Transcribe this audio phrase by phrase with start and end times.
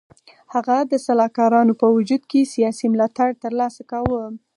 [0.53, 4.23] هغه د سلاکارانو په وجود کې سیاسي ملاتړ تر لاسه کاوه.